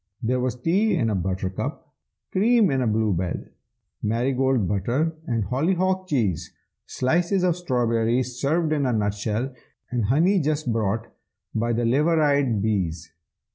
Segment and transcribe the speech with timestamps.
[0.23, 1.93] There was tea in a buttercup,
[2.31, 3.37] cream in a blue bell,
[4.01, 6.51] Marigold butter and hollyhock cheese,
[6.87, 9.53] Slices of strawberry served in a nutshell,
[9.91, 11.05] And honey just brought
[11.53, 13.11] by the liveried bees.